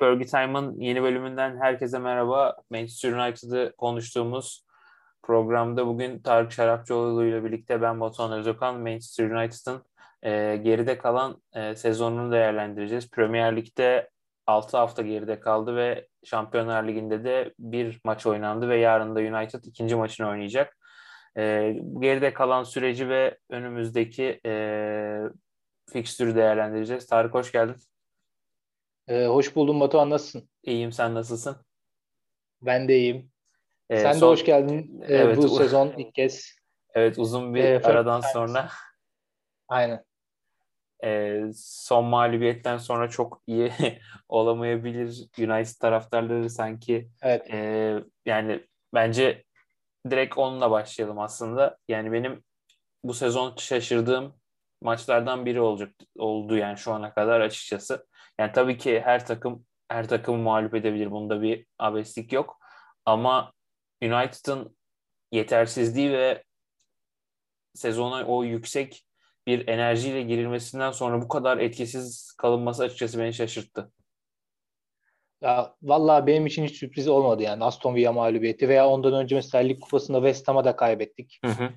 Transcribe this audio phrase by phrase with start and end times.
[0.00, 2.56] Fergie Time'ın yeni bölümünden herkese merhaba.
[2.70, 4.64] Manchester United'ı konuştuğumuz
[5.22, 9.82] programda bugün Tarık Şarapçıoğlu ile birlikte ben Batuhan Özokan, Manchester United'ın
[10.22, 13.10] e, geride kalan e, sezonunu değerlendireceğiz.
[13.10, 14.10] Premier Lig'de
[14.46, 19.64] 6 hafta geride kaldı ve Şampiyonlar Ligi'nde de bir maç oynandı ve yarın da United
[19.64, 20.76] ikinci maçını oynayacak.
[21.36, 25.20] E, geride kalan süreci ve önümüzdeki e,
[25.92, 27.06] fikstürü değerlendireceğiz.
[27.06, 27.89] Tarık hoş geldin.
[29.10, 30.48] Ee, hoş buldum Batuhan nasılsın?
[30.62, 31.56] İyiyim sen nasılsın?
[32.62, 33.30] Ben de iyiyim.
[33.90, 36.54] Ee, Sen son, de hoş geldin ee, evet, bu sezon ilk kez.
[36.94, 38.68] Evet uzun bir ee, aradan sonra.
[39.68, 40.04] Aynen.
[41.04, 43.72] Ee, son mağlubiyetten sonra çok iyi
[44.28, 47.10] olamayabilir United taraftarları sanki.
[47.22, 47.50] Evet.
[47.54, 47.94] E,
[48.26, 49.44] yani bence
[50.10, 51.78] direkt onunla başlayalım aslında.
[51.88, 52.44] Yani benim
[53.04, 54.34] bu sezon şaşırdığım
[54.82, 58.06] maçlardan biri olacak oldu yani şu ana kadar açıkçası.
[58.40, 61.10] Yani tabii ki her takım her takımı mağlup edebilir.
[61.10, 62.60] Bunda bir abeslik yok.
[63.04, 63.52] Ama
[64.02, 64.76] United'ın
[65.32, 66.44] yetersizliği ve
[67.74, 69.06] sezona o yüksek
[69.46, 73.92] bir enerjiyle girilmesinden sonra bu kadar etkisiz kalınması açıkçası beni şaşırttı.
[75.42, 79.64] Ya vallahi benim için hiç sürpriz olmadı yani Aston Villa mağlubiyeti veya ondan önce mesela
[79.64, 81.38] Lig Kupası'nda West Ham'a da kaybettik.
[81.44, 81.68] Hı hı.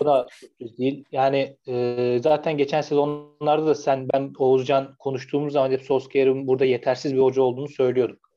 [0.00, 1.04] O da sürpriz değil.
[1.12, 7.14] Yani e, zaten geçen sezonlarda da sen ben Oğuzcan konuştuğumuz zaman hep Solskjaer'in burada yetersiz
[7.14, 8.30] bir hoca olduğunu söylüyorduk.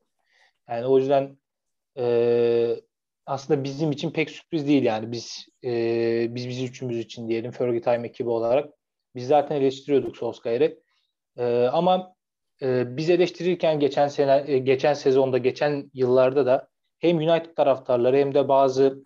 [0.70, 1.38] Yani o yüzden
[1.98, 2.76] e,
[3.26, 5.72] aslında bizim için pek sürpriz değil yani biz e,
[6.36, 8.70] biz biz üçümüz için diyelim Fergie Time ekibi olarak
[9.16, 10.80] biz zaten eleştiriyorduk Solskjaer'i.
[11.38, 12.16] E, ama
[12.62, 16.68] e, biz eleştirirken geçen sene e, geçen sezonda geçen yıllarda da
[17.00, 19.04] hem United taraftarları hem de bazı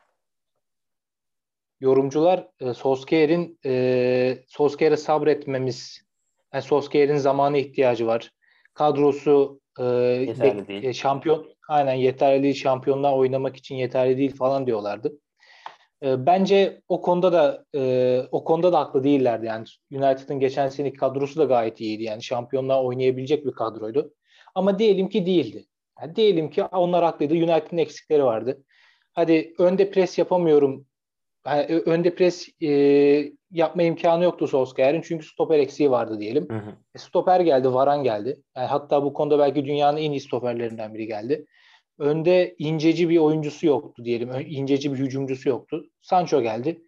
[1.80, 6.02] yorumcular e, Solskjaer'in e, Solskjaer'e sabretmemiz
[6.53, 8.31] yani Solskjaer'in zamanı ihtiyacı var.
[8.73, 10.84] Kadrosu e, yeterli değil.
[10.84, 12.56] E, şampiyon aynen yeterli değil.
[12.56, 15.19] Şampiyonlar oynamak için yeterli değil falan diyorlardı.
[16.03, 19.45] E, bence o konuda da e, o konuda da haklı değillerdi.
[19.45, 22.03] Yani United'ın geçen seneki kadrosu da gayet iyiydi.
[22.03, 24.13] Yani şampiyonlar oynayabilecek bir kadroydu.
[24.55, 25.66] Ama diyelim ki değildi.
[26.01, 27.34] Yani diyelim ki onlar haklıydı.
[27.34, 28.63] United'ın eksikleri vardı.
[29.13, 30.85] Hadi önde pres yapamıyorum
[31.45, 32.69] yani önde pres e,
[33.51, 36.50] yapma imkanı yoktu Solskjaer'in çünkü stoper eksiği vardı diyelim.
[36.50, 36.69] Hı hı.
[36.95, 38.38] E, stoper geldi, Varan geldi.
[38.55, 41.45] Yani hatta bu konuda belki dünyanın en iyi stoperlerinden biri geldi.
[41.97, 44.29] Önde inceci bir oyuncusu yoktu diyelim.
[44.47, 45.89] İnceci bir hücumcusu yoktu.
[46.01, 46.81] Sancho geldi.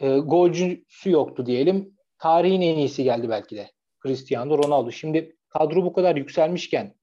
[0.00, 1.96] E, golcüsü yoktu diyelim.
[2.18, 3.70] Tarihin en iyisi geldi belki de.
[4.02, 4.90] Cristiano Ronaldo.
[4.90, 6.94] Şimdi kadro bu kadar yükselmişken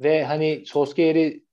[0.00, 1.44] ve hani Solskjaer'i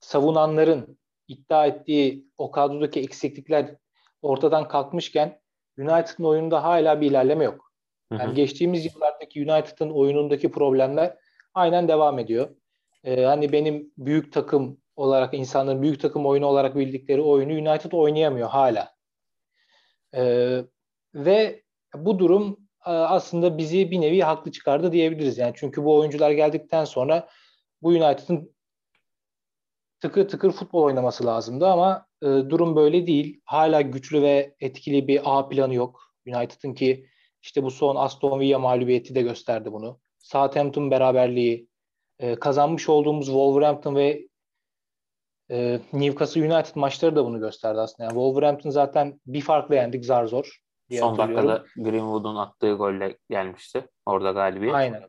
[0.00, 0.98] savunanların
[1.28, 3.76] iddia ettiği o kadrodaki eksiklikler
[4.22, 5.40] ortadan kalkmışken
[5.78, 7.72] United'ın oyununda hala bir ilerleme yok.
[8.12, 8.34] Yani hı hı.
[8.34, 11.16] geçtiğimiz yıllardaki United'ın oyunundaki problemler
[11.54, 12.56] aynen devam ediyor.
[13.04, 18.48] Ee, hani benim büyük takım olarak insanların büyük takım oyunu olarak bildikleri oyunu United oynayamıyor
[18.48, 18.94] hala.
[20.14, 20.64] Ee,
[21.14, 21.62] ve
[21.94, 22.56] bu durum
[22.86, 25.38] e, aslında bizi bir nevi haklı çıkardı diyebiliriz.
[25.38, 27.28] Yani çünkü bu oyuncular geldikten sonra
[27.82, 28.54] bu United'ın
[30.00, 33.40] tıkır tıkır futbol oynaması lazımdı ama e, durum böyle değil.
[33.44, 36.14] Hala güçlü ve etkili bir A planı yok.
[36.26, 37.06] United'ın ki
[37.42, 40.00] işte bu son Aston Villa mağlubiyeti de gösterdi bunu.
[40.18, 41.68] Southampton beraberliği,
[42.20, 44.28] e, kazanmış olduğumuz Wolverhampton ve
[45.50, 48.02] e, Newcastle United maçları da bunu gösterdi aslında.
[48.02, 50.60] Yani Wolverhampton zaten bir farklı yendik zar zor.
[50.98, 53.88] Son dakikada Greenwood'un attığı golle gelmişti.
[54.06, 54.74] Orada galibiyet.
[54.74, 55.02] Aynen.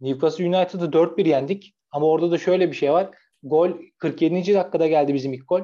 [0.00, 1.74] Newcastle United'ı 4-1 yendik.
[1.90, 3.10] Ama orada da şöyle bir şey var.
[3.42, 4.54] Gol 47.
[4.54, 5.60] dakikada geldi bizim ilk gol.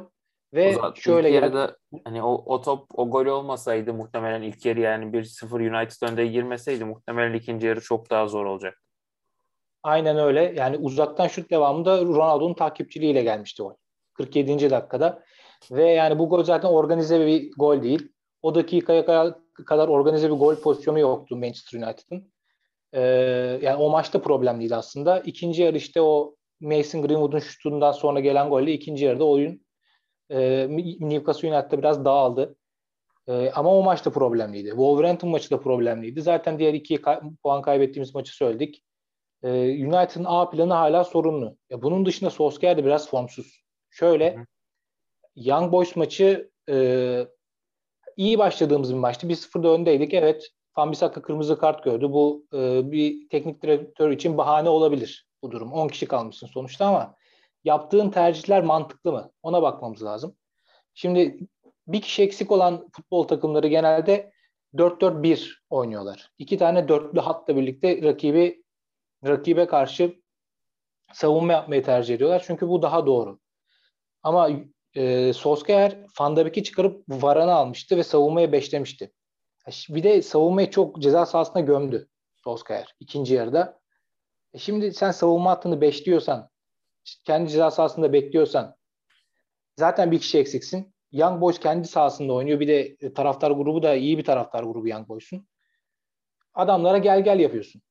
[0.55, 4.81] Ve Zaten şöyle ilk yarıda hani o, o top o gol olmasaydı muhtemelen ilk yarı
[4.81, 8.83] yani 1-0 United önde girmeseydi muhtemelen ikinci yarı çok daha zor olacak.
[9.87, 10.55] Aynen öyle.
[10.57, 13.75] Yani uzaktan şut devamında Ronaldo'nun takipçiliğiyle gelmişti gol.
[14.15, 14.71] 47.
[14.71, 15.23] dakikada.
[15.71, 18.09] Ve yani bu gol zaten organize bir gol değil.
[18.43, 19.05] O dakikaya
[19.67, 22.33] kadar organize bir gol pozisyonu yoktu Manchester United'ın.
[22.93, 23.01] Ee,
[23.63, 25.21] yani o maçta problemliydi aslında.
[25.21, 29.67] İkinci yarı işte o Mason Greenwood'un şutundan sonra gelen golle ikinci yarıda oyun
[30.31, 30.67] e,
[31.01, 32.57] Newcastle United'da biraz dağıldı.
[33.29, 34.69] E, ama o maçta problemliydi.
[34.69, 36.23] Wolverhampton maçı da problemliydi.
[36.23, 38.83] Zaten diğer iki ka- puan kaybettiğimiz maçı söyledik.
[39.47, 39.51] E,
[39.87, 41.57] United'ın A planı hala sorunlu.
[41.71, 43.65] Ya bunun dışında Solskjaer de biraz formsuz.
[43.91, 44.45] Şöyle Hı.
[45.37, 47.27] Young Boys maçı e,
[48.17, 49.27] iyi başladığımız bir maçtı.
[49.27, 50.15] 1-0'da öndeydik.
[50.15, 52.13] Evet Van Bissaka kırmızı kart gördü.
[52.13, 55.73] Bu e, bir teknik direktör için bahane olabilir bu durum.
[55.73, 57.15] 10 kişi kalmışsın sonuçta ama
[57.65, 59.31] yaptığın tercihler mantıklı mı?
[59.43, 60.37] Ona bakmamız lazım.
[60.95, 61.39] Şimdi
[61.87, 64.33] bir kişi eksik olan futbol takımları genelde
[64.75, 66.31] 4-4-1 oynuyorlar.
[66.39, 68.66] İki tane dörtlü hatla birlikte rakibi
[69.25, 70.21] rakibe karşı
[71.13, 72.45] savunma yapmayı tercih ediyorlar.
[72.47, 73.41] Çünkü bu daha doğru.
[74.23, 74.51] Ama
[74.95, 79.13] e, Solskjaer Van çıkarıp Varan'ı almıştı ve savunmaya beşlemişti.
[79.89, 82.09] Bir de savunmayı çok ceza sahasına gömdü
[82.45, 83.81] Solskjaer ikinci yarıda.
[84.55, 86.51] E şimdi sen savunma hattını beşliyorsan,
[87.25, 88.77] kendi ceza sahasında bekliyorsan
[89.77, 90.95] zaten bir kişi eksiksin.
[91.13, 92.61] Young Boys kendi sahasında oynuyor.
[92.61, 95.49] Bir de e, taraftar grubu da iyi bir taraftar grubu Young Boys'un.
[96.55, 97.83] Adamlara gel gel yapıyorsun.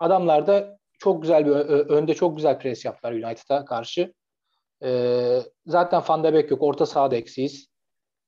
[0.00, 1.50] Adamlar da çok güzel bir
[1.90, 4.14] önde çok güzel pres yaptılar United'a karşı.
[4.82, 6.62] Ee, zaten Van de Beek yok.
[6.62, 7.68] Orta sahada eksiyiz.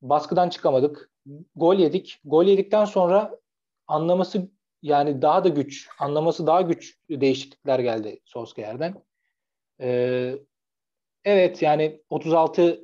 [0.02, 1.10] Baskıdan çıkamadık.
[1.56, 2.20] Gol yedik.
[2.24, 3.38] Gol yedikten sonra
[3.86, 4.48] anlaması
[4.82, 9.04] yani daha da güç, anlaması daha güç değişiklikler geldi Solskjaer'den.
[9.80, 10.34] Ee,
[11.24, 12.80] evet yani 36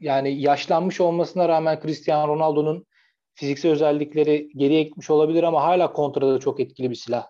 [0.00, 2.86] yani yaşlanmış olmasına rağmen Cristiano Ronaldo'nun
[3.34, 7.26] fiziksel özellikleri geriye gitmiş olabilir ama hala kontrada çok etkili bir silah.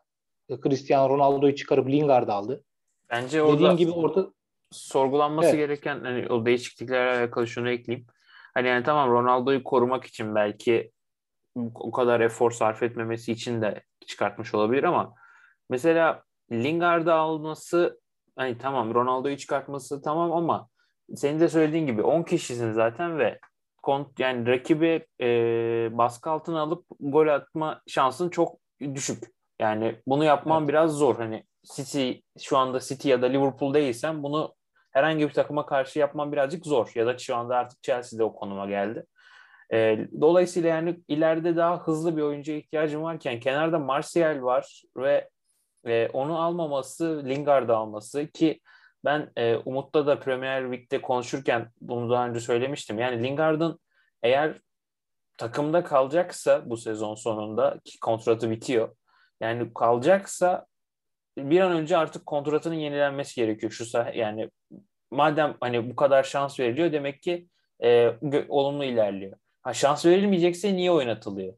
[0.62, 2.64] Cristiano Ronaldo'yu çıkarıp Lingard'ı aldı.
[3.10, 4.32] Bence orada Dediğin gibi orada
[4.70, 5.58] sorgulanması evet.
[5.58, 8.06] gereken hani o değişikliklerle alakalı şunu ekleyeyim.
[8.54, 10.93] Hani yani tamam Ronaldo'yu korumak için belki
[11.75, 15.14] o kadar efor sarf etmemesi için de çıkartmış olabilir ama
[15.70, 16.22] mesela
[16.52, 18.00] Lingard'ı alması
[18.37, 20.69] hani tamam Ronaldo'yu çıkartması tamam ama
[21.16, 23.38] senin de söylediğin gibi 10 kişisin zaten ve
[23.82, 25.29] kont yani rakibi e,
[25.93, 29.25] baskı altına alıp gol atma şansın çok düşük.
[29.61, 30.69] Yani bunu yapman evet.
[30.69, 31.17] biraz zor.
[31.17, 31.44] Hani
[31.75, 34.55] City şu anda City ya da Liverpool değilsen bunu
[34.90, 36.93] herhangi bir takıma karşı yapman birazcık zor.
[36.94, 39.05] Ya da şu anda artık Chelsea'de o konuma geldi.
[39.73, 45.28] E, dolayısıyla yani ileride daha hızlı bir oyuncuya ihtiyacım varken kenarda Martial var ve
[45.87, 48.61] e, onu almaması, Lingard'ı alması ki
[49.04, 52.99] ben e, Umut'ta da Premier League'de konuşurken bunu daha önce söylemiştim.
[52.99, 53.78] Yani Lingard'ın
[54.22, 54.60] eğer
[55.38, 58.96] takımda kalacaksa bu sezon sonunda ki kontratı bitiyor.
[59.40, 60.66] Yani kalacaksa
[61.38, 63.72] bir an önce artık kontratının yenilenmesi gerekiyor.
[63.72, 63.84] Şu
[64.14, 64.50] yani
[65.10, 67.49] madem hani bu kadar şans veriliyor demek ki
[67.84, 68.12] e,
[68.49, 69.37] olumlu ilerliyor.
[69.62, 71.54] Ha şans verilmeyecekse niye oynatılıyor?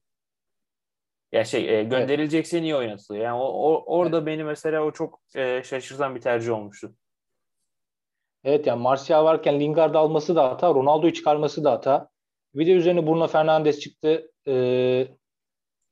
[1.32, 2.62] Ya şey e, gönderilecekse evet.
[2.62, 3.24] niye oynatılıyor?
[3.24, 4.26] Yani o, o orada evet.
[4.26, 6.94] beni mesela o çok e, şaşırtan bir tercih olmuştu.
[8.44, 12.08] Evet yani Martial varken Lingard alması da hata, Ronaldo'yu çıkarması da hata.
[12.54, 14.30] Bir de üzerine Bruno Fernandes çıktı.
[14.48, 15.08] Ee,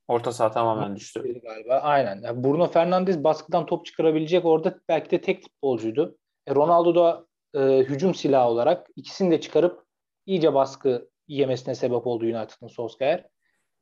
[0.08, 1.40] Orta saha tamamen düştü.
[1.42, 1.74] Galiba.
[1.74, 2.20] Aynen.
[2.22, 6.18] Yani Bruno Fernandes baskıdan top çıkarabilecek orada belki de tek futbolcuydu.
[6.46, 9.84] E, Ronaldo da e, hücum silahı olarak ikisini de çıkarıp
[10.26, 13.26] iyice baskı yemesine sebep oldu United'ın Solskjaer.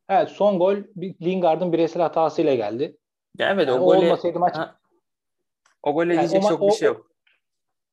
[0.09, 0.77] Evet son gol
[1.23, 2.97] Lingard'ın bireysel hatasıyla geldi.
[3.39, 4.79] Ya evet yani o gole, olmasaydı maç ha,
[5.83, 7.11] o gole yani diyecek çok o, bir şey yok.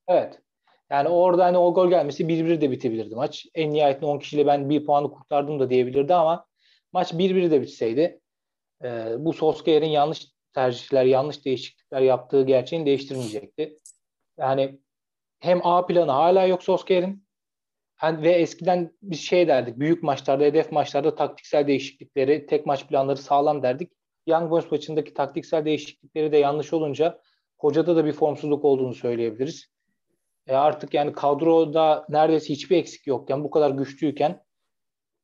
[0.07, 0.41] Evet.
[0.89, 3.45] Yani orada hani o gol gelmesi 1-1 de bitebilirdi maç.
[3.55, 6.45] En nihayetinde 10 kişiyle ben bir puanı kurtardım da diyebilirdi ama
[6.93, 8.19] maç 1-1 de bitseydi
[8.83, 13.77] e, bu Solskjaer'in yanlış tercihler, yanlış değişiklikler yaptığı gerçeğini değiştirmeyecekti.
[14.37, 14.79] Yani
[15.39, 17.27] hem A planı hala yok Solskjaer'in
[18.03, 23.63] ve eskiden biz şey derdik büyük maçlarda hedef maçlarda taktiksel değişiklikleri tek maç planları sağlam
[23.63, 23.91] derdik.
[24.27, 27.21] Young Boys maçındaki taktiksel değişiklikleri de yanlış olunca
[27.57, 29.76] hocada da bir formsuzluk olduğunu söyleyebiliriz.
[30.47, 34.43] E artık yani kadroda neredeyse hiçbir eksik yokken bu kadar güçlüyken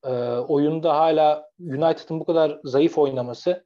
[0.03, 3.65] e, oyunda hala United'ın bu kadar zayıf oynaması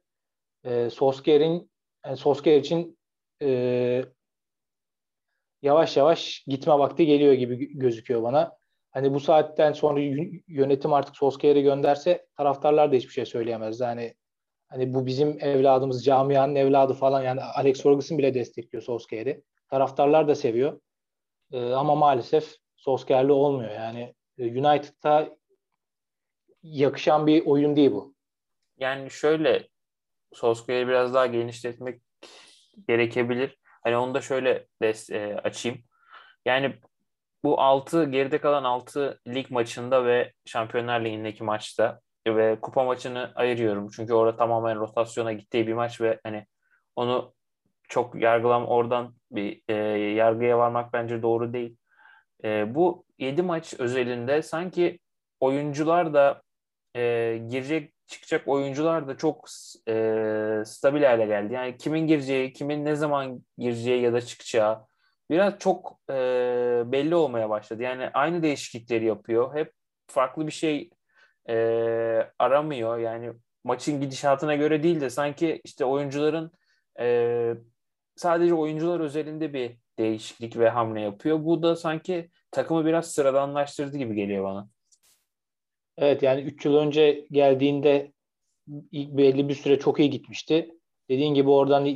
[0.64, 1.70] e, Solskjaer'in
[2.06, 2.98] yani Solskjaer için
[3.42, 4.04] e,
[5.62, 8.58] yavaş yavaş gitme vakti geliyor gibi gözüküyor bana.
[8.90, 10.00] Hani bu saatten sonra
[10.48, 13.80] yönetim artık Solskjaer'i gönderse taraftarlar da hiçbir şey söyleyemez.
[13.80, 14.14] Yani
[14.68, 19.42] hani bu bizim evladımız, camianın evladı falan yani Alex Ferguson bile destekliyor Solskjaer'i.
[19.68, 20.80] Taraftarlar da seviyor.
[21.52, 23.70] Ee, ama maalesef Solskjaer'li olmuyor.
[23.70, 25.36] Yani e, United'da
[26.62, 28.14] yakışan bir oyun değil bu.
[28.78, 29.68] Yani şöyle
[30.32, 32.02] Solskjaer'i biraz daha genişletmek
[32.88, 33.58] gerekebilir.
[33.84, 35.78] Hani onu da şöyle des, e, açayım.
[36.44, 36.74] Yani
[37.44, 43.88] bu 6 geride kalan 6 lig maçında ve Şampiyonlar Ligi'ndeki maçta ve kupa maçını ayırıyorum.
[43.96, 46.46] Çünkü orada tamamen rotasyona gittiği bir maç ve hani
[46.96, 47.34] onu
[47.88, 49.74] çok yargılam oradan bir e,
[50.14, 51.76] yargıya varmak bence doğru değil.
[52.44, 54.98] E, bu 7 maç özelinde sanki
[55.40, 56.42] oyuncular da
[56.96, 57.02] e,
[57.48, 59.48] girecek çıkacak oyuncular da çok
[59.88, 59.92] e,
[60.66, 61.54] stabil hale geldi.
[61.54, 64.86] Yani kimin gireceği, kimin ne zaman gireceği ya da çıkacağı
[65.30, 66.14] biraz çok e,
[66.86, 67.82] belli olmaya başladı.
[67.82, 69.54] Yani aynı değişiklikleri yapıyor.
[69.54, 69.72] Hep
[70.06, 70.90] farklı bir şey
[71.48, 71.54] e,
[72.38, 72.98] aramıyor.
[72.98, 73.32] Yani
[73.64, 76.52] maçın gidişatına göre değil de sanki işte oyuncuların
[77.00, 77.54] e,
[78.18, 81.44] sadece oyuncular özelinde bir değişiklik ve hamle yapıyor.
[81.44, 84.68] Bu da sanki takımı biraz sıradanlaştırdı gibi geliyor bana.
[85.98, 88.12] Evet yani 3 yıl önce geldiğinde
[88.92, 90.74] belli bir süre çok iyi gitmişti.
[91.10, 91.88] dediğin gibi oradan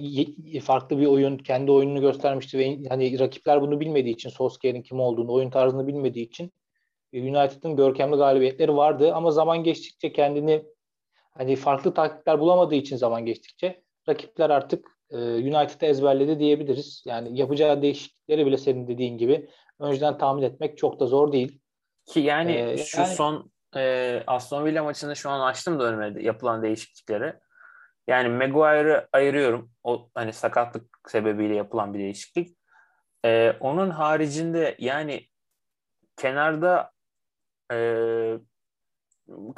[0.63, 5.33] farklı bir oyun, kendi oyununu göstermişti ve hani rakipler bunu bilmediği için, Solskjaer'in kim olduğunu,
[5.33, 6.53] oyun tarzını bilmediği için
[7.15, 10.65] United'ın görkemli galibiyetleri vardı ama zaman geçtikçe kendini
[11.31, 17.03] hani farklı taktikler bulamadığı için zaman geçtikçe rakipler artık e, United'ı ezberledi diyebiliriz.
[17.07, 19.49] Yani yapacağı değişiklikleri bile senin dediğin gibi
[19.81, 21.61] önceden tahmin etmek çok da zor değil.
[22.07, 26.23] Ki yani ee, şu yani, son e, Aston Villa maçında şu an açtım da önüme
[26.23, 27.35] yapılan değişiklikleri.
[28.07, 29.71] Yani Maguire'ı ayırıyorum.
[29.83, 32.57] O hani sakatlık sebebiyle yapılan bir değişiklik.
[33.25, 35.27] E, onun haricinde yani
[36.17, 36.91] kenarda
[37.73, 37.77] e,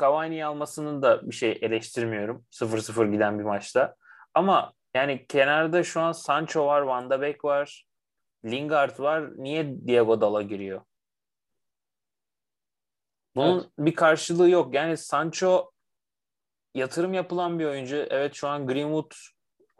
[0.01, 2.45] Cavani'yi almasının da bir şey eleştirmiyorum.
[2.51, 3.95] 0-0 giden bir maçta.
[4.35, 7.87] Ama yani kenarda şu an Sancho var, Van de Beek var,
[8.45, 9.31] Lingard var.
[9.37, 10.83] Niye Diego Dala giriyor?
[13.37, 13.69] Bunun evet.
[13.79, 14.75] bir karşılığı yok.
[14.75, 15.71] Yani Sancho
[16.75, 17.97] yatırım yapılan bir oyuncu.
[17.97, 19.13] Evet şu an Greenwood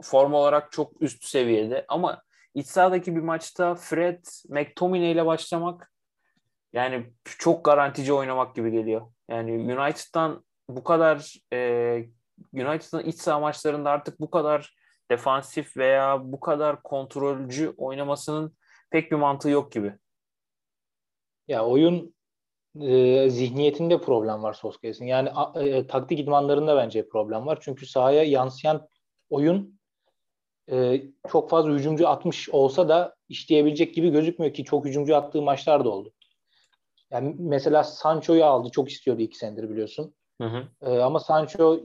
[0.03, 2.23] form olarak çok üst seviyede ama
[2.55, 5.93] iç sahadaki bir maçta Fred, McTominay ile başlamak
[6.73, 9.13] yani çok garantici oynamak gibi geliyor.
[9.29, 11.59] Yani United'dan bu kadar e,
[12.53, 14.75] United'ın iç saha maçlarında artık bu kadar
[15.11, 18.57] defansif veya bu kadar kontrolcü oynamasının
[18.91, 19.95] pek bir mantığı yok gibi.
[21.49, 22.15] Ya oyun
[22.81, 25.07] e, zihniyetinde problem var Solskjaer'in.
[25.07, 27.59] Yani e, taktik idmanlarında bence problem var.
[27.61, 28.89] Çünkü sahaya yansıyan
[29.31, 29.81] oyun
[30.71, 35.85] e, çok fazla hücumcu atmış olsa da işleyebilecek gibi gözükmüyor ki çok hücumcu attığı maçlar
[35.85, 36.13] da oldu.
[37.11, 38.71] Yani mesela Sancho'yu aldı.
[38.71, 40.15] Çok istiyordu iki senedir biliyorsun.
[40.41, 40.69] Hı hı.
[40.83, 41.81] E, ama Sancho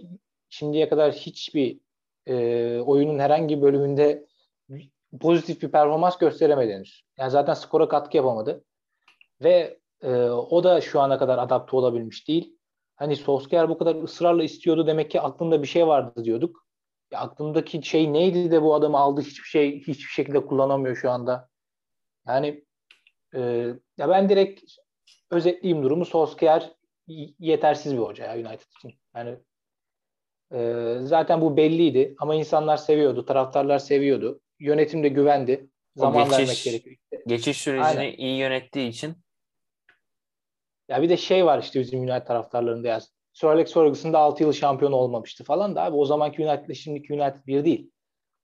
[0.49, 1.79] şimdiye kadar hiçbir
[2.29, 4.27] e, oyunun herhangi bölümünde
[5.21, 7.03] pozitif bir performans gösteremedi henüz.
[7.17, 8.63] Yani zaten skora katkı yapamadı.
[9.41, 12.55] Ve e, o da şu ana kadar adapte olabilmiş değil.
[12.95, 16.65] Hani Solskjaer bu kadar ısrarla istiyordu demek ki aklında bir şey vardı diyorduk.
[17.11, 21.49] Ya aklındaki şey neydi de bu adamı aldı hiçbir şey hiçbir şekilde kullanamıyor şu anda.
[22.27, 22.65] Yani
[23.35, 23.39] e,
[23.97, 24.63] ya ben direkt
[25.31, 26.05] özetleyeyim durumu.
[26.05, 26.73] Solskjaer
[27.39, 28.93] yetersiz bir hoca ya United için.
[29.15, 29.39] Yani
[30.53, 34.39] e, zaten bu belliydi ama insanlar seviyordu, taraftarlar seviyordu.
[34.59, 35.69] Yönetim de güvendi.
[35.95, 36.95] Zaman geçiş, vermek gerekiyor.
[37.27, 38.17] Geçiş sürecini Aynen.
[38.17, 39.15] iyi yönettiği için.
[40.89, 42.99] Ya bir de şey var işte bizim United taraftarlarında ya.
[43.33, 46.73] Sir Alex Ferguson da 6 yıl şampiyon olmamıştı falan da abi o zamanki United ile
[46.73, 47.91] şimdiki United bir değil.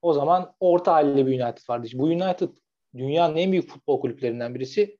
[0.01, 1.87] O zaman orta halli bir United vardı.
[1.93, 2.49] Bu United
[2.97, 4.97] dünyanın en büyük futbol kulüplerinden birisi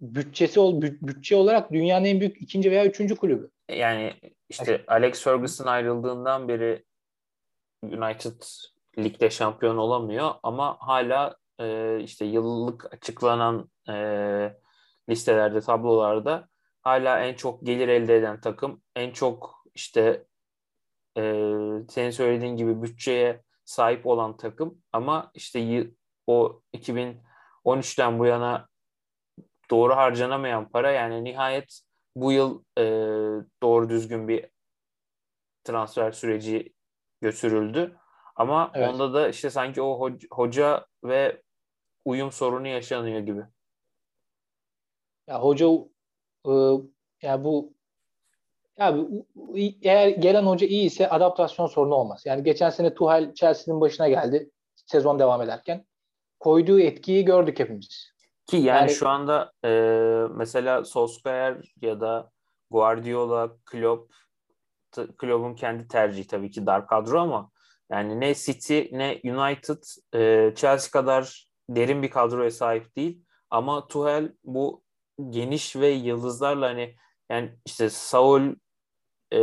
[0.00, 3.50] bütçesi ol bütçe olarak dünyanın en büyük ikinci veya üçüncü kulübü.
[3.68, 6.84] Yani işte Alex Ferguson ayrıldığından beri
[7.82, 8.42] United
[8.98, 13.94] ligde şampiyon olamıyor ama hala e, işte yıllık açıklanan e,
[15.08, 16.48] listelerde, tablolarda
[16.82, 20.26] hala en çok gelir elde eden takım, en çok işte
[21.16, 21.22] e,
[21.88, 24.82] senin söylediğin gibi bütçeye sahip olan takım.
[24.92, 25.90] Ama işte
[26.26, 28.68] o 2013'ten bu yana
[29.70, 31.80] doğru harcanamayan para yani nihayet
[32.16, 32.84] bu yıl e,
[33.92, 34.46] düzgün bir
[35.64, 36.74] transfer süreci
[37.20, 37.96] götürüldü.
[38.36, 38.88] Ama evet.
[38.88, 41.42] onda da işte sanki o hoca ve
[42.04, 43.42] uyum sorunu yaşanıyor gibi.
[45.26, 45.66] Ya hoca
[46.46, 46.52] e,
[47.22, 47.72] ya bu
[48.78, 48.96] ya
[49.82, 52.22] eğer gelen hoca iyi ise adaptasyon sorunu olmaz.
[52.26, 54.50] Yani geçen sene Tuchel Chelsea'nin başına geldi
[54.86, 55.86] sezon devam ederken.
[56.40, 58.12] Koyduğu etkiyi gördük hepimiz.
[58.46, 59.70] Ki yani, yani şu anda e,
[60.30, 62.30] mesela Solskjaer ya da
[62.72, 64.12] Guardiola, Klopp
[65.18, 67.50] Klopp'un kendi tercihi tabii ki dar kadro ama
[67.90, 69.82] yani ne City ne United
[70.14, 73.24] e, Chelsea kadar derin bir kadroya sahip değil.
[73.50, 74.82] Ama Tuchel bu
[75.30, 76.96] geniş ve yıldızlarla hani
[77.30, 78.54] yani işte Saul
[79.32, 79.40] e,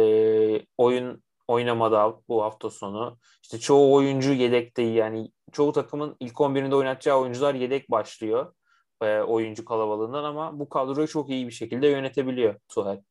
[0.78, 3.18] oyun oynamadı bu hafta sonu.
[3.44, 8.54] İşte çoğu oyuncu yedekte yani çoğu takımın ilk 11'inde oynatacağı oyuncular yedek başlıyor
[9.02, 13.02] e, oyuncu kalabalığından ama bu kadroyu çok iyi bir şekilde yönetebiliyor Tuchel.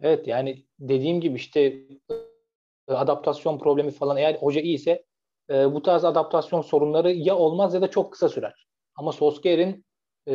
[0.00, 1.60] Evet yani dediğim gibi işte
[2.88, 5.04] e, adaptasyon problemi falan eğer hoca iyiyse
[5.50, 8.66] e, bu tarz adaptasyon sorunları ya olmaz ya da çok kısa sürer.
[8.96, 9.86] Ama Solskjaer'in
[10.28, 10.34] e,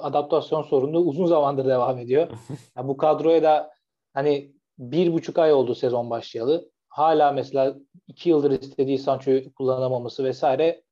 [0.00, 2.30] adaptasyon sorunu uzun zamandır devam ediyor.
[2.76, 3.70] yani bu kadroya da
[4.14, 6.70] hani bir buçuk ay oldu sezon başlayalı.
[6.88, 7.76] Hala mesela
[8.08, 10.82] iki yıldır istediği Sancho'yu kullanamaması vesaire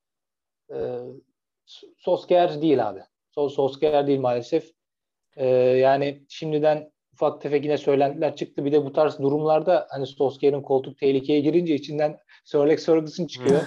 [0.73, 0.99] e,
[1.97, 3.01] Solskjaer değil abi.
[3.35, 4.73] Sos Solskjaer değil maalesef.
[5.37, 8.65] Ee, yani şimdiden ufak tefek yine söylentiler çıktı.
[8.65, 13.61] Bir de bu tarz durumlarda hani Solskjaer'in koltuk tehlikeye girince içinden Sir Alex Ferguson çıkıyor.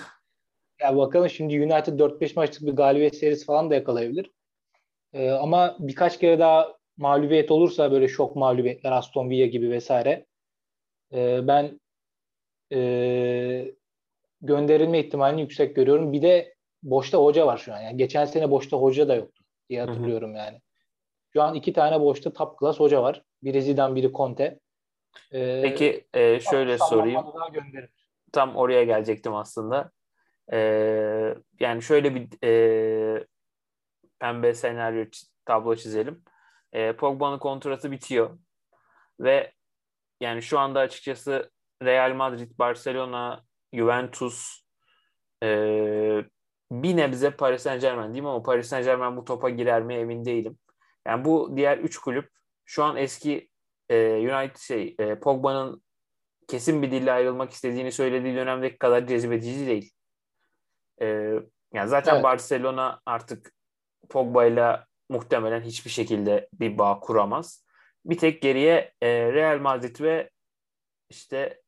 [0.82, 4.32] ya bakalım şimdi United 4-5 maçlık bir galibiyet serisi falan da yakalayabilir.
[5.13, 10.25] Ee, ama birkaç kere daha mağlubiyet olursa böyle şok mağlubiyetler Aston Villa gibi vesaire
[11.13, 11.80] e, ben
[12.74, 13.72] e,
[14.42, 16.13] gönderilme ihtimalini yüksek görüyorum.
[16.13, 17.80] Bir de boşta hoca var şu an.
[17.80, 20.38] Yani geçen sene boşta hoca da yoktu diye hatırlıyorum Hı-hı.
[20.38, 20.62] yani.
[21.34, 23.24] Şu an iki tane boşta top class hoca var.
[23.44, 24.60] Biri Zidane, biri Conte.
[25.32, 27.25] Ee, Peki e, şöyle sorayım.
[28.32, 29.91] Tam oraya gelecektim aslında.
[30.53, 33.25] Ee, yani şöyle bir e,
[34.20, 35.06] pembe senaryo
[35.46, 36.24] tablo çizelim.
[36.74, 38.38] E, Pogba'nın kontratı bitiyor
[39.20, 39.53] ve
[40.22, 41.51] yani şu anda açıkçası
[41.84, 44.62] Real Madrid, Barcelona, Juventus
[45.44, 45.48] e,
[46.72, 50.25] bir nebze Paris Saint Germain diyeyim ama Paris Saint Germain bu topa girer mi emin
[50.25, 50.58] değilim.
[51.08, 52.29] Yani bu diğer üç kulüp
[52.68, 53.50] şu an eski
[53.90, 55.84] e, United şey e, Pogba'nın
[56.48, 59.92] kesin bir dille ayrılmak istediğini söylediği dönemdeki kadar cezbedici değil.
[61.02, 61.06] E,
[61.74, 62.24] yani zaten evet.
[62.24, 63.54] Barcelona artık
[64.10, 67.66] Pogba ile muhtemelen hiçbir şekilde bir bağ kuramaz.
[68.06, 70.30] Bir tek geriye e, Real Madrid ve
[71.10, 71.62] işte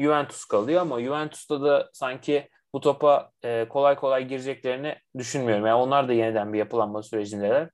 [0.00, 5.66] Juventus kalıyor ama Juventus'ta da sanki bu topa e, kolay kolay gireceklerini düşünmüyorum.
[5.66, 7.70] Yani onlar da yeniden bir yapılanma sürecindeler.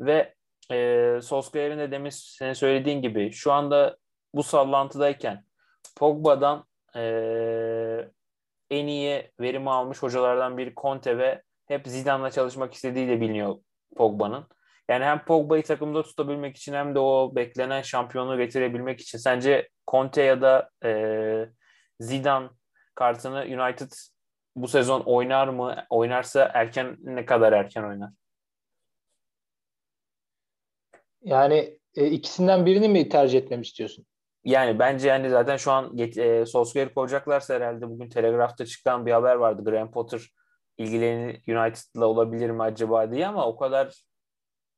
[0.00, 0.34] Ve
[0.70, 3.96] e, Solskjaer'in de demin senin söylediğin gibi şu anda
[4.34, 5.44] bu sallantıdayken
[5.96, 6.64] Pogba'dan
[6.96, 7.02] e,
[8.70, 13.56] en iyi verimi almış hocalardan biri Conte ve hep Zidane'la çalışmak istediği de biliniyor
[13.96, 14.46] Pogba'nın.
[14.88, 20.22] Yani hem Pogba'yı takımda tutabilmek için hem de o beklenen şampiyonluğu getirebilmek için sence Conte
[20.22, 21.48] ya da e,
[22.00, 22.48] Zidane
[22.94, 23.90] kartını United
[24.56, 25.86] bu sezon oynar mı?
[25.90, 28.10] Oynarsa erken ne kadar erken oynar?
[31.24, 34.06] Yani e, ikisinden birini mi tercih etmemi istiyorsun?
[34.44, 39.34] Yani bence yani zaten şu an e, Solskjaer'i koyacaklarsa herhalde bugün Telegraph'ta çıkan bir haber
[39.34, 39.64] vardı.
[39.64, 40.20] Graham Potter
[40.78, 44.04] ilgilenir United'la olabilir mi acaba diye ama o kadar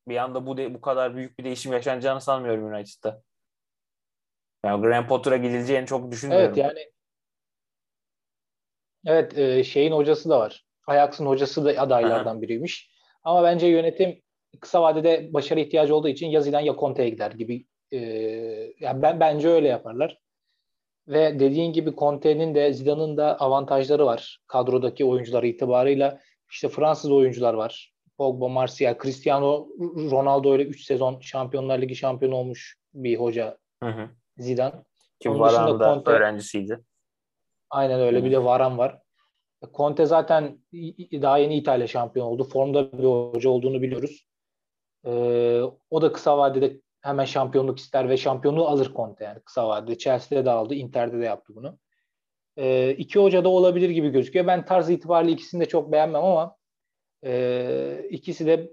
[0.09, 3.23] bir anda bu de, bu kadar büyük bir değişim yaşanacağını sanmıyorum United'da.
[4.65, 6.47] Yani Graham Potter'a gidileceğini çok düşünmüyorum.
[6.47, 6.91] Evet yani
[9.07, 10.67] Evet e, şeyin hocası da var.
[10.87, 12.91] Ajax'ın hocası da adaylardan biriymiş.
[13.23, 14.23] Ama bence yönetim
[14.61, 17.67] kısa vadede başarı ihtiyacı olduğu için ya Zidane ya Conte'ye gider gibi.
[17.93, 17.99] E,
[18.81, 20.19] yani ben bence öyle yaparlar.
[21.09, 24.39] Ve dediğin gibi Conte'nin de Zidane'ın da avantajları var.
[24.47, 26.21] Kadrodaki oyuncular itibarıyla.
[26.51, 27.93] işte Fransız oyuncular var.
[28.19, 29.69] Pogba, Martial, Cristiano
[30.11, 34.09] Ronaldo öyle 3 sezon Şampiyonlar Ligi şampiyonu olmuş bir hoca hı hı.
[34.39, 34.75] Zidane.
[35.21, 36.81] Kim Varan da Conte, öğrencisiydi.
[37.71, 38.25] Aynen öyle.
[38.25, 38.99] Bir de Varan var.
[39.75, 40.59] Conte zaten
[41.13, 42.45] daha yeni İtalya şampiyon oldu.
[42.45, 44.27] Formda bir hoca olduğunu biliyoruz.
[45.05, 49.99] Ee, o da kısa vadede hemen şampiyonluk ister ve şampiyonluğu alır Conte yani kısa vadede.
[49.99, 51.79] Chelsea'de de aldı, Inter'de de yaptı bunu.
[52.57, 54.47] Ee, iki hoca da olabilir gibi gözüküyor.
[54.47, 56.57] Ben tarz itibariyle ikisini de çok beğenmem ama
[57.25, 58.73] e, ikisi de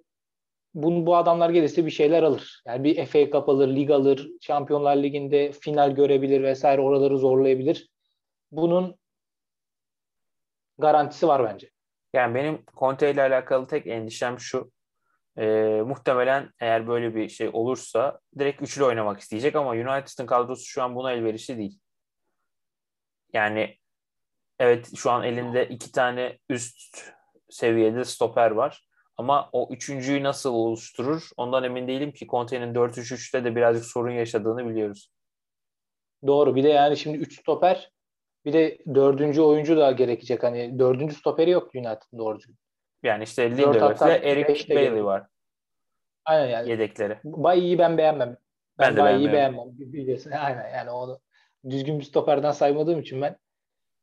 [0.73, 2.61] bu, bu adamlar gelirse bir şeyler alır.
[2.67, 7.89] Yani bir FA Cup alır, lig alır, Şampiyonlar Ligi'nde final görebilir vesaire oraları zorlayabilir.
[8.51, 8.95] Bunun
[10.77, 11.69] garantisi var bence.
[12.13, 14.71] Yani benim Conte ile alakalı tek endişem şu.
[15.37, 15.45] E,
[15.85, 20.95] muhtemelen eğer böyle bir şey olursa direkt üçlü oynamak isteyecek ama United'ın kadrosu şu an
[20.95, 21.79] buna elverişli değil.
[23.33, 23.77] Yani
[24.59, 27.11] evet şu an elinde iki tane üst
[27.49, 28.87] seviyede stoper var.
[29.17, 34.69] Ama o üçüncüyü nasıl oluşturur ondan emin değilim ki Conte'nin 4-3-3'te de birazcık sorun yaşadığını
[34.69, 35.09] biliyoruz.
[36.27, 36.55] Doğru.
[36.55, 37.91] Bir de yani şimdi 3 stoper
[38.45, 40.43] bir de dördüncü oyuncu da gerekecek.
[40.43, 42.37] Hani dördüncü stoperi yok United'ın doğru.
[43.03, 45.05] Yani işte Lindelöf ile Eric Bailey gerekiyor.
[45.05, 45.27] var.
[46.25, 46.69] Aynen yani.
[46.69, 47.17] Yedekleri.
[47.23, 48.37] Bayi'yi ben beğenmem.
[48.79, 49.67] Ben, ben de Bayi'yi beğenmem.
[49.71, 50.31] Biliyorsun.
[50.45, 51.19] Aynen yani onu
[51.69, 53.37] düzgün bir stoperden saymadığım için ben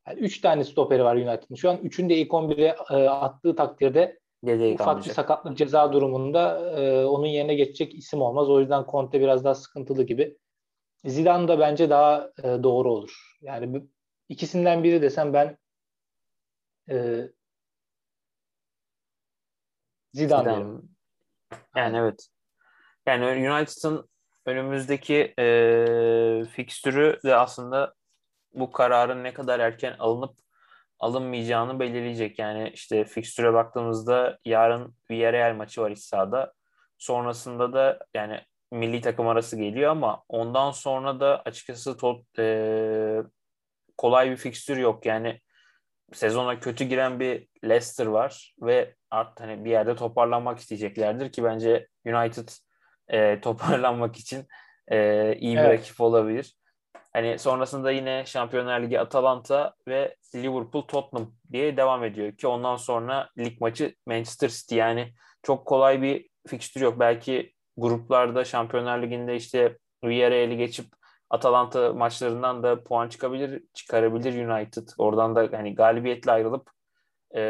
[0.08, 1.54] yani üç tane stoperi var United'ın.
[1.54, 5.10] Şu an üçün de ilk 11'e e, attığı takdirde Yedeği ufak kalmayacak.
[5.10, 8.50] bir sakatlık ceza durumunda e, onun yerine geçecek isim olmaz.
[8.50, 10.38] O yüzden Conte biraz daha sıkıntılı gibi.
[11.04, 13.38] Zidane da bence daha e, doğru olur.
[13.42, 13.82] Yani
[14.30, 15.58] İkisinden biri desem ben
[16.90, 17.28] e,
[20.12, 20.81] Zidane, Zidane.
[21.77, 22.29] Yani evet.
[23.07, 24.09] Yani United'ın
[24.46, 25.44] önümüzdeki e,
[26.44, 27.94] fikstürü de aslında
[28.55, 30.35] bu kararın ne kadar erken alınıp
[30.99, 32.38] alınmayacağını belirleyecek.
[32.38, 36.53] Yani işte fikstüre baktığımızda yarın Villarreal maçı var iç sahada.
[36.99, 38.40] Sonrasında da yani
[38.73, 43.23] milli takım arası geliyor ama ondan sonra da açıkçası tot, e,
[43.99, 45.07] kolay bir fikstür yok.
[45.07, 45.40] Yani
[46.12, 51.88] sezona kötü giren bir Leicester var ve artık hani bir yerde toparlanmak isteyeceklerdir ki bence
[52.07, 52.49] United
[53.09, 54.46] e, toparlanmak için
[54.88, 55.81] e, iyi bir evet.
[55.81, 56.57] rakip olabilir.
[57.12, 63.29] Hani sonrasında yine Şampiyonlar Ligi Atalanta ve Liverpool Tottenham diye devam ediyor ki ondan sonra
[63.38, 67.01] lig maçı Manchester City yani çok kolay bir fikstür yok.
[67.01, 70.87] Belki gruplarda Şampiyonlar Ligi'nde işte Villarreal'i geçip
[71.31, 74.88] Atalanta maçlarından da puan çıkabilir, çıkarabilir United.
[74.99, 76.70] Oradan da hani galibiyetle ayrılıp
[77.34, 77.40] e,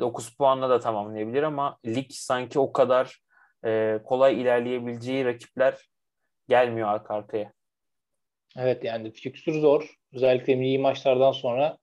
[0.00, 3.20] 9 puanla da tamamlayabilir ama lig sanki o kadar
[3.64, 5.88] e, kolay ilerleyebileceği rakipler
[6.48, 7.52] gelmiyor arka arkaya.
[8.56, 9.94] Evet yani fikstür zor.
[10.12, 11.78] Özellikle milli maçlardan sonra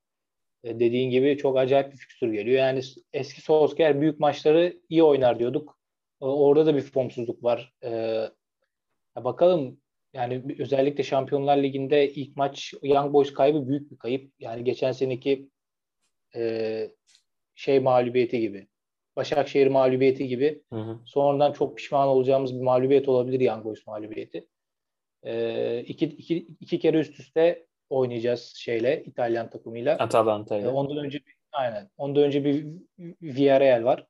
[0.63, 2.57] e, dediğin gibi çok acayip bir fikstür geliyor.
[2.57, 2.81] Yani
[3.13, 5.75] eski Solskjaer büyük maçları iyi oynar diyorduk.
[6.19, 7.73] Orada da bir formsuzluk var.
[7.83, 8.29] Ee,
[9.15, 9.79] bakalım
[10.13, 14.33] yani özellikle Şampiyonlar Ligi'nde ilk maç Young Boys kaybı büyük bir kayıp.
[14.39, 15.49] Yani geçen seneki
[16.35, 16.91] e,
[17.55, 18.67] şey mağlubiyeti gibi.
[19.15, 20.63] Başakşehir mağlubiyeti gibi.
[20.73, 20.99] Hı hı.
[21.05, 24.47] Sonradan çok pişman olacağımız bir mağlubiyet olabilir Young Boys mağlubiyeti.
[25.23, 29.97] E, iki, iki, iki kere üst üste oynayacağız şeyle İtalyan takımıyla.
[29.97, 30.65] Atalanta ile.
[30.65, 31.19] E, ondan önce
[31.51, 31.89] aynen.
[31.97, 32.65] Ondan önce bir
[33.21, 34.07] Villarreal var.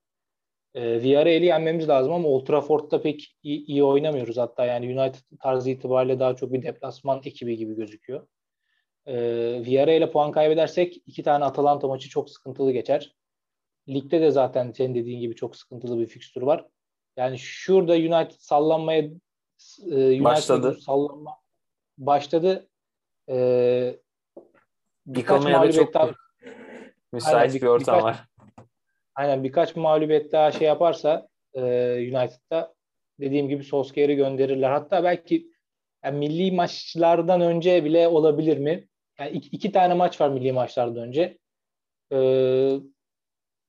[0.73, 4.37] E, Villarreal'i yenmemiz lazım ama Old Trafford'da pek iyi, iyi oynamıyoruz.
[4.37, 8.27] Hatta yani United tarzı itibariyle daha çok bir deplasman ekibi gibi gözüküyor.
[9.05, 9.15] E,
[9.65, 13.15] Villarreal'e puan kaybedersek iki tane Atalanta maçı çok sıkıntılı geçer.
[13.89, 16.65] Ligde de zaten senin dediğin gibi çok sıkıntılı bir fikstür var.
[17.17, 20.77] Yani şurada United sallanmaya e, United başladı.
[20.81, 21.31] Sallanma
[21.97, 22.67] başladı.
[23.29, 23.99] E,
[25.15, 26.11] Yıkılmaya da çok daha,
[27.13, 28.27] müsait aynen, bir ortam birkaç, var.
[29.15, 31.61] Aynen birkaç mağlubiyet daha şey yaparsa e,
[31.97, 32.73] United'da
[33.19, 34.71] dediğim gibi Solskjaer'i gönderirler.
[34.71, 35.51] Hatta belki
[36.03, 38.87] yani milli maçlardan önce bile olabilir mi?
[39.19, 41.37] Yani iki, iki tane maç var milli maçlardan önce.
[42.11, 42.77] Ee,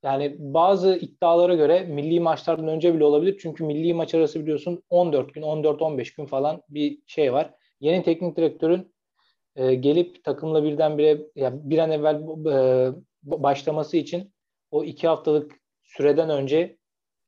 [0.06, 3.38] yani bazı iddialara göre milli maçlardan önce bile olabilir.
[3.42, 7.54] Çünkü milli maç arası biliyorsun 14 gün, 14-15 gün falan bir şey var.
[7.80, 8.94] Yeni teknik direktörün
[9.56, 12.14] e, gelip takımla birdenbire yani bir an evvel
[12.52, 12.92] e,
[13.22, 14.32] başlaması için
[14.70, 15.52] o iki haftalık
[15.84, 16.76] süreden önce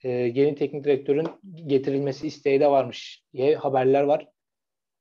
[0.05, 1.29] e, yeni teknik direktörün
[1.67, 4.29] getirilmesi isteği de varmış diye haberler var.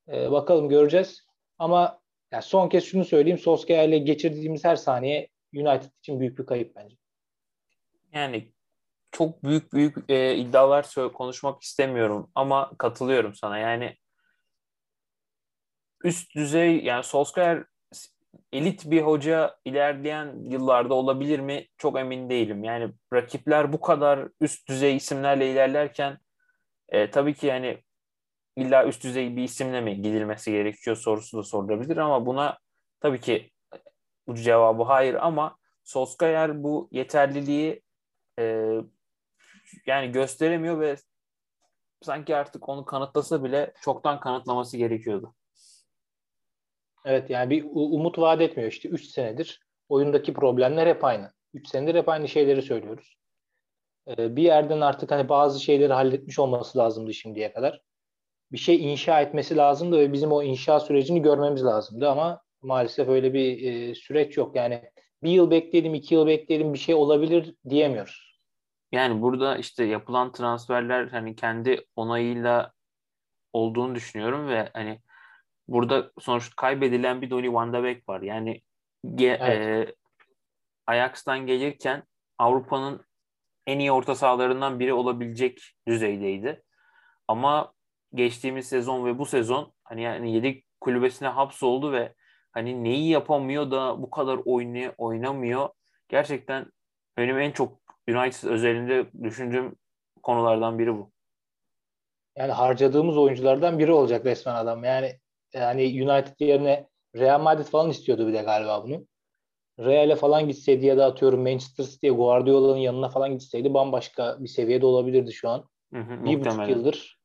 [0.08, 1.28] E, bakalım göreceğiz.
[1.58, 2.00] Ama
[2.32, 3.40] yani son kez şunu söyleyeyim.
[3.40, 6.96] Solskjaer geçirdiğimiz her saniye United için büyük bir kayıp bence
[8.13, 8.54] yani
[9.12, 13.58] çok büyük büyük e, iddialar konuşmak istemiyorum ama katılıyorum sana.
[13.58, 13.98] Yani
[16.04, 17.63] üst düzey yani Solskjaer
[18.52, 21.67] elit bir hoca ilerleyen yıllarda olabilir mi?
[21.78, 22.63] Çok emin değilim.
[22.63, 26.17] Yani rakipler bu kadar üst düzey isimlerle ilerlerken
[26.89, 27.84] e, tabii ki yani
[28.56, 32.58] illa üst düzey bir isimle mi gidilmesi gerekiyor sorusu da sorulabilir ama buna
[33.00, 33.52] tabii ki
[34.28, 37.82] bu cevabı hayır ama Solskjaer bu yeterliliği
[38.39, 38.73] e,
[39.86, 40.95] yani gösteremiyor ve
[42.02, 45.36] sanki artık onu kanıtlasa bile çoktan kanıtlaması gerekiyordu.
[47.06, 49.67] Evet yani bir umut vaat etmiyor işte 3 senedir.
[49.89, 51.32] Oyundaki problemler hep aynı.
[51.54, 53.17] 3 senedir hep aynı şeyleri söylüyoruz.
[54.08, 57.82] Ee, bir yerden artık hani bazı şeyleri halletmiş olması lazımdı şimdiye kadar.
[58.52, 63.34] Bir şey inşa etmesi lazımdı ve bizim o inşa sürecini görmemiz lazımdı ama maalesef öyle
[63.34, 64.56] bir e, süreç yok.
[64.56, 64.91] Yani
[65.23, 68.27] bir yıl bekleyelim, iki yıl bekleyelim bir şey olabilir diyemiyoruz.
[68.91, 72.71] Yani burada işte yapılan transferler hani kendi onayıyla
[73.54, 75.02] olduğunu düşünüyorum ve hani
[75.67, 78.21] burada sonuçta kaybedilen bir Donny van de Beek var.
[78.21, 78.62] Yani
[79.15, 79.89] ge, evet.
[79.89, 79.95] e,
[80.88, 82.04] Ajax'tan gelirken
[82.38, 83.06] Avrupa'nın
[83.67, 86.63] en iyi orta sahalarından biri olabilecek düzeydeydi.
[87.28, 87.73] Ama
[88.13, 92.13] geçtiğimiz sezon ve bu sezon hani yani yedek kulübesine hapsoldu ve
[92.52, 95.69] hani neyi yapamıyor da bu kadar oynay oynamıyor.
[96.10, 96.71] Gerçekten
[97.17, 99.76] benim en çok United özelinde düşündüğüm
[100.24, 101.12] konulardan biri bu.
[102.38, 104.84] Yani harcadığımız oyunculardan biri olacak resmen adam.
[104.84, 105.20] Yani
[105.54, 109.06] yani United yerine Real Madrid falan istiyordu bir de galiba bunu.
[109.80, 114.86] Real'e falan gitseydi ya da atıyorum Manchester City'ye Guardiola'nın yanına falan gitseydi bambaşka bir seviyede
[114.86, 115.65] olabilirdi şu an.
[115.93, 117.17] Hı hı, bir buçuk yıldır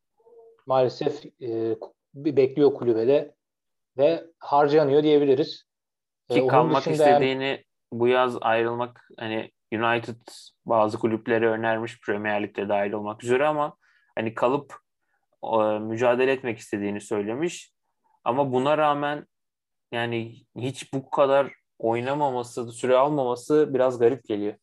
[0.67, 1.77] maalesef e,
[2.15, 3.35] bekliyor kulübede
[3.99, 5.65] ve harcanıyor diyebiliriz.
[6.31, 10.17] Ki ee, kalmak istediğini yani, bu yaz ayrılmak hani United
[10.67, 13.77] bazı kulüplere önermiş Premier Lig'de dahil olmak üzere ama
[14.15, 14.75] hani kalıp
[15.45, 17.73] e, mücadele etmek istediğini söylemiş.
[18.25, 19.27] Ama buna rağmen
[19.93, 24.55] yani hiç bu kadar oynamaması, süre almaması biraz garip geliyor.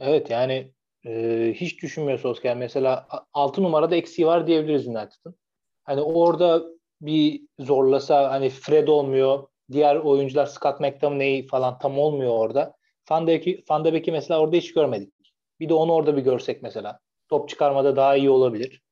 [0.00, 0.72] Evet yani
[1.06, 2.56] e, hiç düşünmüyor Solskjaer.
[2.56, 5.34] Mesela 6 numarada eksiği var diyebiliriz United'ın.
[5.84, 6.62] Hani orada
[7.00, 9.48] bir zorlasa hani Fred olmuyor.
[9.72, 12.77] Diğer oyuncular Scott McTominay falan tam olmuyor orada.
[13.10, 15.12] Van de, Beek'i mesela orada hiç görmedik.
[15.60, 17.00] Bir de onu orada bir görsek mesela.
[17.28, 18.82] Top çıkarmada daha iyi olabilir.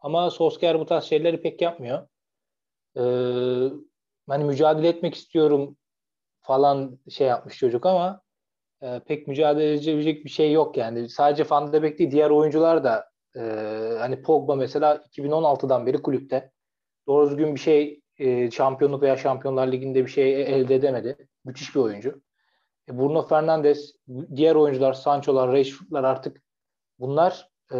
[0.00, 2.08] Ama Solskjaer bu tarz şeyleri pek yapmıyor.
[2.96, 3.00] Ee,
[4.28, 5.76] hani mücadele etmek istiyorum
[6.40, 8.22] falan şey yapmış çocuk ama
[8.82, 11.08] e, pek mücadele edecek bir şey yok yani.
[11.08, 13.40] Sadece Van de değil diğer oyuncular da e,
[13.98, 16.52] hani Pogba mesela 2016'dan beri kulüpte.
[17.06, 21.28] doğru düzgün bir şey e, şampiyonluk veya şampiyonlar liginde bir şey elde edemedi.
[21.44, 22.22] Müthiş bir oyuncu.
[22.90, 23.94] E, Bruno Fernandes,
[24.36, 26.42] diğer oyuncular, Sancho'lar, Rashford'lar artık
[26.98, 27.78] bunlar e,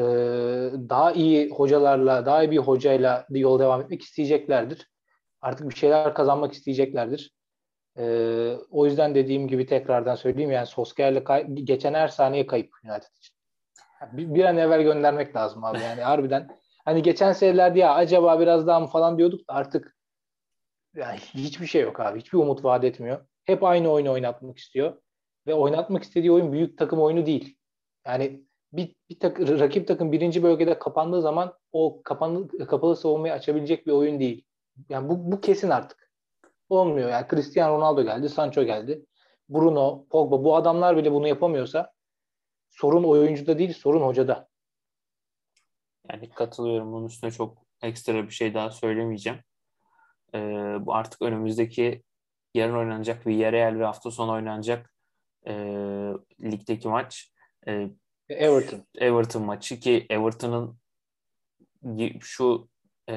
[0.88, 4.90] daha iyi hocalarla, daha iyi bir hocayla yol devam etmek isteyeceklerdir.
[5.40, 7.34] Artık bir şeyler kazanmak isteyeceklerdir.
[7.98, 8.04] E,
[8.70, 13.36] o yüzden dediğim gibi tekrardan söyleyeyim yani Solskjaer'le geçen her saniye kayıp United için.
[14.12, 16.48] Bir, bir an evvel göndermek lazım abi yani harbiden.
[16.84, 19.96] Hani geçen senelerde ya acaba biraz daha mı falan diyorduk da artık
[20.96, 22.18] yani hiçbir şey yok abi.
[22.18, 23.26] Hiçbir umut vaat etmiyor.
[23.50, 24.96] Hep aynı oyunu oynatmak istiyor.
[25.46, 27.56] Ve oynatmak istediği oyun büyük takım oyunu değil.
[28.06, 33.86] Yani bir, bir tak, rakip takım birinci bölgede kapandığı zaman o kapalı, kapalı savunmayı açabilecek
[33.86, 34.44] bir oyun değil.
[34.88, 36.10] Yani bu, bu kesin artık.
[36.68, 37.10] Olmuyor.
[37.10, 39.06] Yani Cristiano Ronaldo geldi, Sancho geldi.
[39.48, 41.92] Bruno, Pogba bu adamlar bile bunu yapamıyorsa
[42.70, 44.48] sorun oyuncuda değil, sorun hocada.
[46.10, 46.92] Yani katılıyorum.
[46.92, 49.38] Bunun üstüne çok ekstra bir şey daha söylemeyeceğim.
[50.34, 50.38] Ee,
[50.80, 52.02] bu artık önümüzdeki
[52.54, 54.94] yarın oynanacak Villarreal ve hafta sonu oynanacak
[55.46, 55.52] e,
[56.42, 57.32] ligdeki maç.
[57.68, 57.90] E,
[58.28, 58.86] Everton.
[58.98, 60.78] Everton maçı ki Everton'ın
[62.20, 62.68] şu
[63.10, 63.16] e,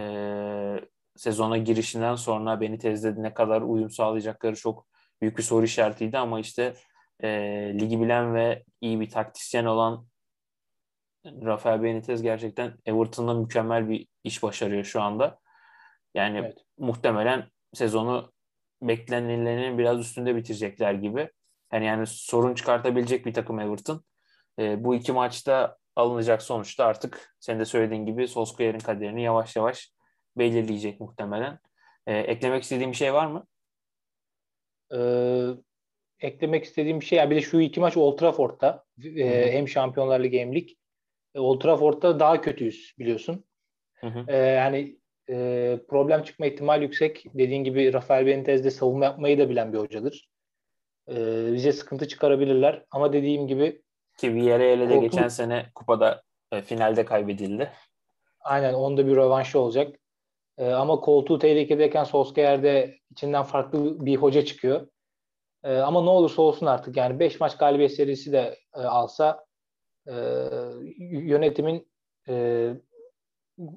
[1.16, 4.88] sezona girişinden sonra beni tezde ne kadar uyum sağlayacakları çok
[5.22, 6.74] büyük bir soru işaretiydi ama işte
[7.20, 7.30] e,
[7.80, 10.08] ligi bilen ve iyi bir taktisyen olan
[11.26, 15.40] Rafael Benitez gerçekten Everton'da mükemmel bir iş başarıyor şu anda.
[16.14, 16.58] Yani evet.
[16.78, 18.33] muhtemelen sezonu
[18.88, 21.30] beklenilenin biraz üstünde bitirecekler gibi.
[21.74, 24.04] Yani yani sorun çıkartabilecek bir takım Everton.
[24.60, 29.92] E, bu iki maçta alınacak sonuçta artık senin de söylediğin gibi Solskjaer'in kaderini yavaş yavaş
[30.38, 31.60] belirleyecek muhtemelen.
[32.08, 33.46] E, eklemek istediğim bir şey var mı?
[34.94, 35.48] Ee,
[36.20, 40.24] eklemek istediğim bir şey ya bir de şu iki maç Old Trafford'da e, hem Şampiyonlar
[40.24, 40.70] Ligi hem Lig.
[41.36, 43.46] E, Old Trafford'da daha kötüyüz biliyorsun.
[43.94, 44.26] Hı hı.
[44.28, 44.98] E, yani
[45.30, 47.26] e, problem çıkma ihtimali yüksek.
[47.34, 50.30] Dediğin gibi Rafael Benitez de savunma yapmayı da bilen bir hocadır.
[51.10, 51.16] E,
[51.54, 52.86] bize sıkıntı çıkarabilirler.
[52.92, 53.82] Ama dediğim gibi
[54.18, 57.72] ki Villarreal'e de geçen sene kupada e, finalde kaybedildi.
[58.40, 59.96] Aynen onda bir rövanşı olacak.
[60.58, 64.88] E, ama koltuğu tehlikedeyken Solskjaer'de içinden farklı bir hoca çıkıyor.
[65.64, 69.46] E, ama ne olursa olsun artık yani 5 maç galibiyet serisi de e, alsa
[70.08, 70.14] e,
[71.00, 71.88] yönetimin
[72.30, 72.70] e,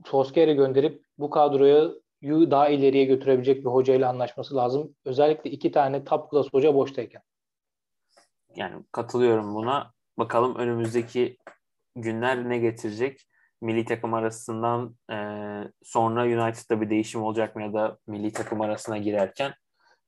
[0.07, 4.95] Solskjaer'i gönderip bu kadroyu daha ileriye götürebilecek bir hocayla anlaşması lazım.
[5.05, 7.23] Özellikle iki tane top class hoca boştayken.
[8.57, 9.93] Yani katılıyorum buna.
[10.19, 11.37] Bakalım önümüzdeki
[11.97, 13.29] günler ne getirecek?
[13.61, 15.17] Milli takım arasından e,
[15.83, 19.55] sonra United'da bir değişim olacak mı ya da milli takım arasına girerken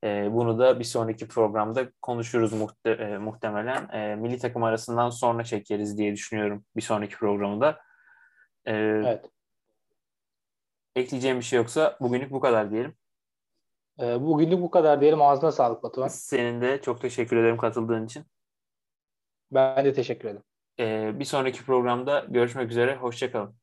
[0.03, 3.89] e, bunu da bir sonraki programda konuşuruz muhte, e, muhtemelen.
[3.89, 7.79] E, milli takım arasından sonra çekeriz diye düşünüyorum bir sonraki programı da.
[8.65, 9.25] E, evet.
[10.95, 12.95] Ekleyeceğim bir şey yoksa bugünlük bu kadar diyelim.
[13.99, 15.21] E, bugünlük bu kadar diyelim.
[15.21, 16.07] Ağzına sağlık Batuhan.
[16.07, 18.25] Senin de çok teşekkür ederim katıldığın için.
[19.51, 20.43] Ben de teşekkür ederim.
[20.79, 22.95] E, bir sonraki programda görüşmek üzere.
[22.95, 23.58] Hoşçakalın.